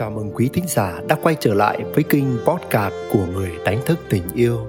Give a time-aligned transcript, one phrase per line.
[0.00, 3.80] Chào mừng quý thính giả đã quay trở lại với kênh podcast của người đánh
[3.86, 4.66] thức tình yêu.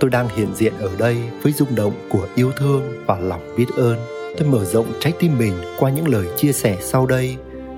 [0.00, 3.66] Tôi đang hiện diện ở đây với rung động của yêu thương và lòng biết
[3.76, 3.98] ơn.
[4.38, 7.36] Tôi mở rộng trái tim mình qua những lời chia sẻ sau đây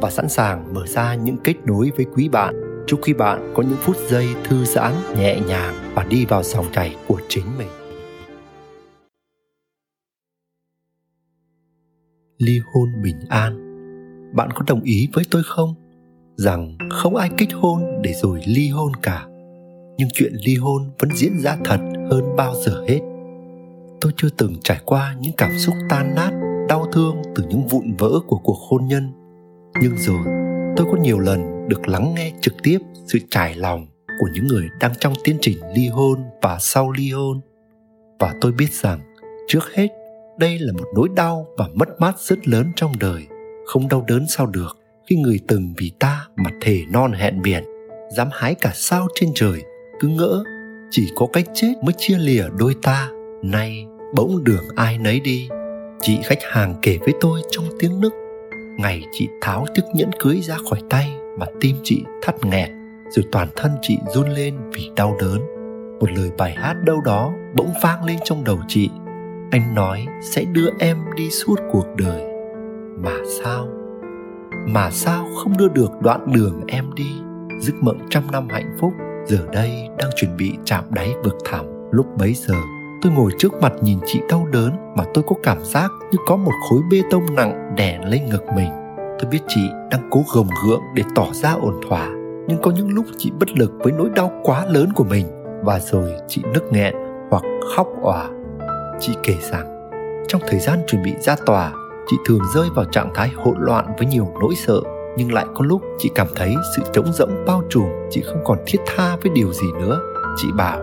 [0.00, 2.84] và sẵn sàng mở ra những kết nối với quý bạn.
[2.86, 6.66] Chúc quý bạn có những phút giây thư giãn, nhẹ nhàng và đi vào dòng
[6.72, 7.68] chảy của chính mình.
[12.38, 13.58] Ly hôn bình an.
[14.34, 15.81] Bạn có đồng ý với tôi không?
[16.36, 19.26] Rằng không ai kết hôn để rồi ly hôn cả.
[19.96, 21.80] Nhưng chuyện ly hôn vẫn diễn ra thật
[22.10, 23.00] hơn bao giờ hết.
[24.00, 26.30] Tôi chưa từng trải qua những cảm xúc tan nát,
[26.68, 29.12] đau thương từ những vụn vỡ của cuộc hôn nhân.
[29.80, 30.24] Nhưng rồi,
[30.76, 34.68] tôi có nhiều lần được lắng nghe trực tiếp sự trải lòng của những người
[34.80, 37.40] đang trong tiến trình ly hôn và sau ly hôn.
[38.18, 39.00] Và tôi biết rằng,
[39.48, 39.88] trước hết,
[40.38, 43.26] đây là một nỗi đau và mất mát rất lớn trong đời,
[43.66, 47.64] không đau đớn sao được khi người từng vì ta mà thề non hẹn biển,
[48.16, 49.62] dám hái cả sao trên trời,
[50.00, 50.44] cứ ngỡ
[50.90, 53.08] chỉ có cách chết mới chia lìa đôi ta.
[53.42, 55.48] Nay bỗng đường ai nấy đi,
[56.00, 58.12] chị khách hàng kể với tôi trong tiếng nức.
[58.78, 62.70] Ngày chị tháo chiếc nhẫn cưới ra khỏi tay mà tim chị thắt nghẹt,
[63.10, 65.40] rồi toàn thân chị run lên vì đau đớn.
[66.00, 68.90] Một lời bài hát đâu đó bỗng vang lên trong đầu chị.
[69.50, 72.22] Anh nói, sẽ đưa em đi suốt cuộc đời,
[72.98, 73.68] mà sao?
[74.66, 77.12] Mà sao không đưa được đoạn đường em đi?
[77.60, 78.92] Giấc mộng trăm năm hạnh phúc,
[79.26, 81.66] giờ đây đang chuẩn bị chạm đáy vực thẳm.
[81.90, 82.54] Lúc bấy giờ,
[83.02, 86.36] tôi ngồi trước mặt nhìn chị đau đớn mà tôi có cảm giác như có
[86.36, 88.70] một khối bê tông nặng đè lên ngực mình.
[88.96, 92.08] Tôi biết chị đang cố gồng gượng để tỏ ra ổn thỏa,
[92.48, 95.26] nhưng có những lúc chị bất lực với nỗi đau quá lớn của mình.
[95.64, 96.94] Và rồi chị nức nghẹn
[97.30, 97.42] hoặc
[97.76, 98.28] khóc òa.
[99.00, 99.90] Chị kể rằng,
[100.28, 101.72] trong thời gian chuẩn bị ra tòa
[102.06, 104.80] chị thường rơi vào trạng thái hỗn loạn với nhiều nỗi sợ,
[105.16, 108.58] nhưng lại có lúc chị cảm thấy sự trống rỗng bao trùm, chị không còn
[108.66, 110.00] thiết tha với điều gì nữa.
[110.36, 110.78] Chị bảo,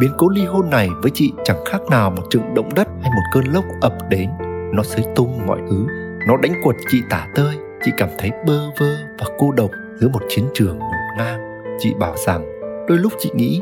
[0.00, 3.10] biến cố ly hôn này với chị chẳng khác nào một trận động đất hay
[3.10, 4.30] một cơn lốc ập đến.
[4.72, 5.86] Nó xới tung mọi thứ,
[6.28, 7.56] nó đánh quật chị tả tơi.
[7.84, 9.70] Chị cảm thấy bơ vơ và cô độc
[10.00, 11.40] giữa một chiến trường ngổn ngang.
[11.78, 12.46] Chị bảo rằng,
[12.88, 13.60] đôi lúc chị nghĩ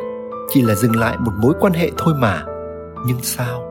[0.49, 2.45] chỉ là dừng lại một mối quan hệ thôi mà.
[3.07, 3.68] Nhưng sao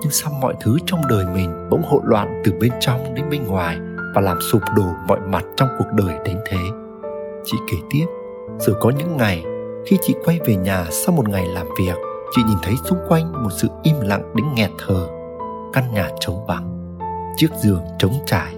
[0.00, 3.46] nhưng sao mọi thứ trong đời mình bỗng hỗn loạn từ bên trong đến bên
[3.46, 3.78] ngoài
[4.14, 6.58] và làm sụp đổ mọi mặt trong cuộc đời đến thế.
[7.44, 8.06] Chị kể tiếp
[8.58, 9.44] rồi có những ngày,
[9.86, 11.94] khi chị quay về nhà sau một ngày làm việc,
[12.36, 15.06] chị nhìn thấy xung quanh một sự im lặng đến nghẹt thở.
[15.72, 16.98] Căn nhà trống vắng,
[17.36, 18.54] chiếc giường trống trải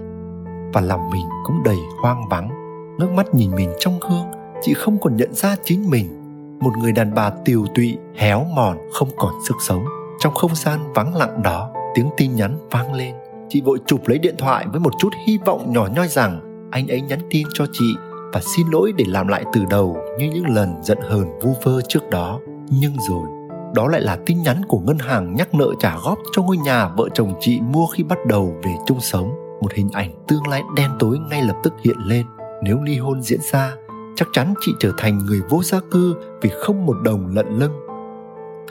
[0.73, 2.49] và lòng mình cũng đầy hoang vắng.
[2.97, 4.25] Ngước mắt nhìn mình trong gương,
[4.61, 6.19] chị không còn nhận ra chính mình.
[6.59, 9.85] Một người đàn bà tiều tụy, héo mòn, không còn sức sống
[10.23, 13.15] trong không gian vắng lặng đó, tiếng tin nhắn vang lên.
[13.49, 16.39] Chị vội chụp lấy điện thoại với một chút hy vọng nhỏ nhoi rằng
[16.71, 17.95] anh ấy nhắn tin cho chị
[18.33, 21.81] và xin lỗi để làm lại từ đầu như những lần giận hờn vu vơ
[21.81, 22.39] trước đó.
[22.69, 23.27] Nhưng rồi,
[23.75, 26.87] đó lại là tin nhắn của ngân hàng nhắc nợ trả góp cho ngôi nhà
[26.87, 29.29] vợ chồng chị mua khi bắt đầu về chung sống.
[29.61, 32.25] Một hình ảnh tương lai đen tối ngay lập tức hiện lên.
[32.63, 33.73] Nếu ly hôn diễn ra,
[34.15, 37.73] chắc chắn chị trở thành người vô gia cư vì không một đồng lận lưng.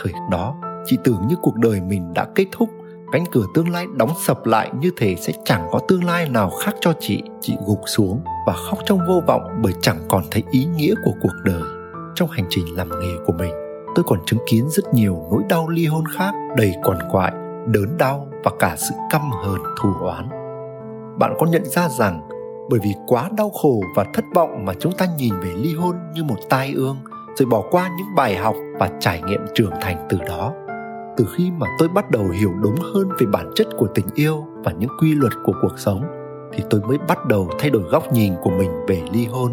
[0.03, 2.69] Thời đó, chị tưởng như cuộc đời mình đã kết thúc,
[3.13, 6.51] cánh cửa tương lai đóng sập lại như thể sẽ chẳng có tương lai nào
[6.51, 7.23] khác cho chị.
[7.41, 11.13] Chị gục xuống và khóc trong vô vọng bởi chẳng còn thấy ý nghĩa của
[11.23, 11.63] cuộc đời.
[12.15, 13.53] Trong hành trình làm nghề của mình,
[13.95, 17.33] tôi còn chứng kiến rất nhiều nỗi đau ly hôn khác, đầy quằn quại,
[17.67, 20.29] đớn đau và cả sự căm hờn thù oán.
[21.19, 22.29] Bạn có nhận ra rằng,
[22.71, 25.97] bởi vì quá đau khổ và thất vọng mà chúng ta nhìn về ly hôn
[26.15, 26.97] như một tai ương,
[27.35, 30.53] rồi bỏ qua những bài học và trải nghiệm trưởng thành từ đó
[31.17, 34.47] từ khi mà tôi bắt đầu hiểu đúng hơn về bản chất của tình yêu
[34.65, 36.03] và những quy luật của cuộc sống,
[36.53, 39.53] thì tôi mới bắt đầu thay đổi góc nhìn của mình về ly hôn.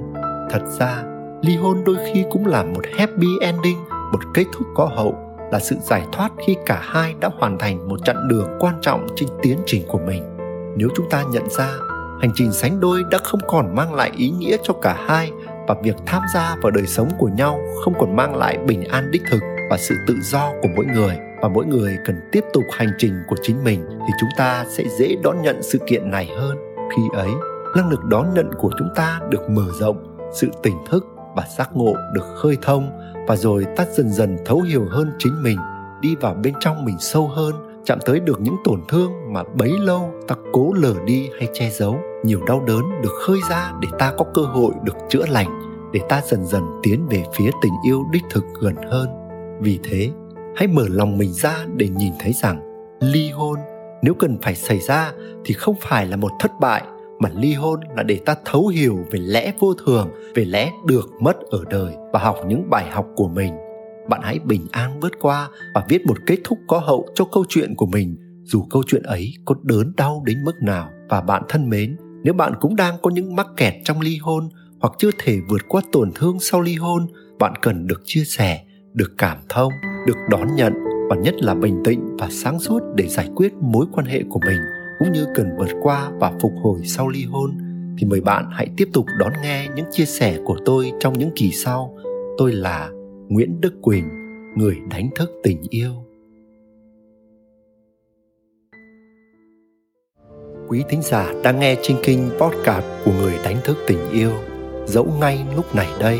[0.49, 1.03] Thật ra,
[1.41, 5.15] ly hôn đôi khi cũng là một happy ending, một kết thúc có hậu,
[5.51, 9.07] là sự giải thoát khi cả hai đã hoàn thành một chặng đường quan trọng
[9.15, 10.23] trên tiến trình của mình.
[10.77, 11.69] Nếu chúng ta nhận ra,
[12.21, 15.31] hành trình sánh đôi đã không còn mang lại ý nghĩa cho cả hai
[15.67, 19.11] và việc tham gia vào đời sống của nhau không còn mang lại bình an
[19.11, 19.39] đích thực
[19.69, 23.13] và sự tự do của mỗi người và mỗi người cần tiếp tục hành trình
[23.27, 26.57] của chính mình thì chúng ta sẽ dễ đón nhận sự kiện này hơn.
[26.95, 27.29] Khi ấy,
[27.75, 31.05] năng lực đón nhận của chúng ta được mở rộng, sự tỉnh thức
[31.35, 32.89] và giác ngộ được khơi thông
[33.27, 35.57] và rồi ta dần dần thấu hiểu hơn chính mình,
[36.01, 37.53] đi vào bên trong mình sâu hơn,
[37.85, 41.69] chạm tới được những tổn thương mà bấy lâu ta cố lờ đi hay che
[41.69, 41.99] giấu.
[42.23, 45.59] Nhiều đau đớn được khơi ra để ta có cơ hội được chữa lành,
[45.93, 49.07] để ta dần dần tiến về phía tình yêu đích thực gần hơn.
[49.61, 50.11] Vì thế
[50.59, 52.61] hãy mở lòng mình ra để nhìn thấy rằng
[52.99, 53.59] ly hôn
[54.01, 55.11] nếu cần phải xảy ra
[55.45, 56.83] thì không phải là một thất bại,
[57.19, 61.09] mà ly hôn là để ta thấu hiểu về lẽ vô thường, về lẽ được
[61.21, 63.53] mất ở đời và học những bài học của mình.
[64.09, 67.45] Bạn hãy bình an vượt qua và viết một kết thúc có hậu cho câu
[67.49, 70.89] chuyện của mình, dù câu chuyện ấy có đớn đau đến mức nào.
[71.09, 74.49] Và bạn thân mến, nếu bạn cũng đang có những mắc kẹt trong ly hôn
[74.79, 77.07] hoặc chưa thể vượt qua tổn thương sau ly hôn,
[77.39, 78.63] bạn cần được chia sẻ,
[78.93, 79.71] được cảm thông
[80.07, 80.73] được đón nhận
[81.09, 84.39] và nhất là bình tĩnh và sáng suốt để giải quyết mối quan hệ của
[84.45, 84.59] mình,
[84.99, 87.57] cũng như cần vượt qua và phục hồi sau ly hôn,
[87.97, 91.31] thì mời bạn hãy tiếp tục đón nghe những chia sẻ của tôi trong những
[91.35, 91.97] kỳ sau.
[92.37, 92.89] Tôi là
[93.29, 94.09] nguyễn đức quỳnh,
[94.55, 95.91] người đánh thức tình yêu.
[100.67, 104.31] Quý thính giả đang nghe trên kinh podcast của người đánh thức tình yêu,
[104.85, 106.19] dẫu ngay lúc này đây